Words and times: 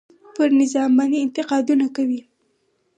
پر 0.35 0.49
نظام 0.61 0.91
باندې 0.97 1.17
انتقادونه 1.25 1.85
کوي. 1.95 2.21